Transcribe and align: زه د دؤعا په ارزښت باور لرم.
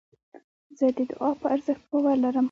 زه 0.77 0.87
د 0.97 0.99
دؤعا 1.11 1.31
په 1.41 1.47
ارزښت 1.55 1.83
باور 1.89 2.15
لرم. 2.23 2.39